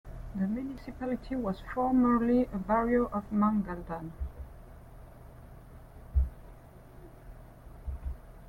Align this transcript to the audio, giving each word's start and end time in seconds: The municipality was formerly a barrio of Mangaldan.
The 0.33 0.47
municipality 0.47 1.35
was 1.35 1.61
formerly 1.75 2.49
a 2.51 2.57
barrio 2.57 3.05
of 3.13 3.23
Mangaldan. 3.31 4.11